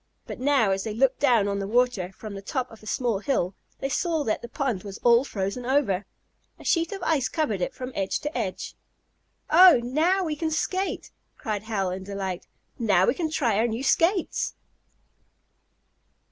But 0.25 0.39
now 0.39 0.71
as 0.71 0.83
they 0.83 0.95
looked 0.95 1.19
down 1.19 1.47
on 1.47 1.59
the 1.59 1.67
water, 1.67 2.11
from 2.11 2.33
the 2.33 2.41
top 2.41 2.71
of 2.71 2.81
a 2.81 2.87
small 2.87 3.19
hill, 3.19 3.53
they 3.81 3.87
saw 3.89 4.23
that 4.23 4.41
the 4.41 4.49
pond 4.49 4.81
was 4.81 4.97
all 5.03 5.23
frozen 5.23 5.63
over. 5.63 6.07
A 6.57 6.63
sheet 6.63 6.91
of 6.91 7.03
ice 7.03 7.29
covered 7.29 7.61
it 7.61 7.75
from 7.75 7.91
edge 7.93 8.17
to 8.21 8.35
edge. 8.35 8.75
"Oh, 9.51 9.79
now 9.83 10.23
we 10.23 10.35
can 10.35 10.49
skate!" 10.49 11.11
cried 11.37 11.61
Hal 11.65 11.91
in 11.91 12.03
delight, 12.03 12.47
"Now 12.79 13.05
we 13.05 13.13
can 13.13 13.29
try 13.29 13.59
our 13.59 13.67
new 13.67 13.83
skates." 13.83 14.55